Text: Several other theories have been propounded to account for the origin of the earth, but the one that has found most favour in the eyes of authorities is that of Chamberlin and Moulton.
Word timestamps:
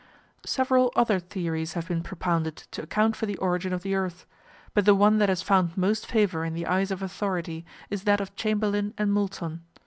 Several 0.47 0.91
other 0.95 1.19
theories 1.19 1.73
have 1.73 1.87
been 1.87 2.01
propounded 2.01 2.55
to 2.71 2.81
account 2.81 3.15
for 3.15 3.27
the 3.27 3.37
origin 3.37 3.71
of 3.71 3.83
the 3.83 3.93
earth, 3.93 4.25
but 4.73 4.83
the 4.83 4.95
one 4.95 5.19
that 5.19 5.29
has 5.29 5.43
found 5.43 5.77
most 5.77 6.07
favour 6.07 6.43
in 6.43 6.55
the 6.55 6.65
eyes 6.65 6.89
of 6.89 7.03
authorities 7.03 7.65
is 7.91 8.01
that 8.05 8.19
of 8.19 8.35
Chamberlin 8.35 8.95
and 8.97 9.13
Moulton. 9.13 9.61